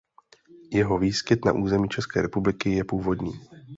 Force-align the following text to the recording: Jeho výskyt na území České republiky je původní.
Jeho 0.73 0.97
výskyt 0.97 1.45
na 1.45 1.51
území 1.53 1.89
České 1.89 2.21
republiky 2.21 2.71
je 2.71 2.83
původní. 2.83 3.31